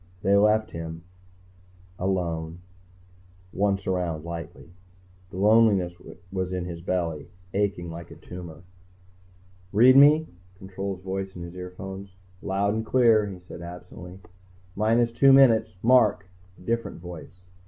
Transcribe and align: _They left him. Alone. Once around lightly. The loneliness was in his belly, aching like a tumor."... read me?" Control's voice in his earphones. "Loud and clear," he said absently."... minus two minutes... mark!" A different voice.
_They 0.23 0.35
left 0.35 0.71
him. 0.71 1.03
Alone. 1.99 2.61
Once 3.53 3.85
around 3.85 4.25
lightly. 4.25 4.73
The 5.29 5.37
loneliness 5.37 5.95
was 6.31 6.53
in 6.53 6.65
his 6.65 6.81
belly, 6.81 7.29
aching 7.53 7.91
like 7.91 8.09
a 8.09 8.15
tumor."... 8.15 8.63
read 9.81 9.95
me?" 9.95 10.25
Control's 10.57 11.01
voice 11.03 11.35
in 11.35 11.43
his 11.43 11.53
earphones. 11.55 12.15
"Loud 12.41 12.73
and 12.73 12.83
clear," 12.83 13.27
he 13.27 13.37
said 13.41 13.61
absently."... 13.61 14.17
minus 14.75 15.11
two 15.11 15.31
minutes... 15.31 15.75
mark!" 15.83 16.25
A 16.57 16.61
different 16.61 16.99
voice. 16.99 17.41